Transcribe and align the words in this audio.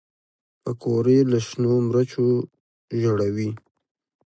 پکورې 0.63 1.17
له 1.31 1.39
شنو 1.47 1.73
مرچو 1.87 2.25
ژړوي 3.01 3.49